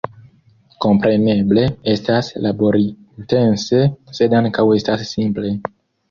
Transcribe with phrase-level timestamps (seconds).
[0.83, 3.83] Kompreneble estas laborintense,
[4.21, 5.53] sed ankaŭ estas simple.